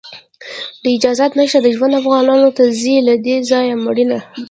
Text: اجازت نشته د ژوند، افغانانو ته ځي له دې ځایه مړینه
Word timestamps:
اجازت 0.95 1.31
نشته 1.39 1.59
د 1.63 1.67
ژوند، 1.75 1.97
افغانانو 2.01 2.49
ته 2.57 2.63
ځي 2.81 2.95
له 3.07 3.13
دې 3.25 3.35
ځایه 3.49 3.75
مړینه 3.85 4.19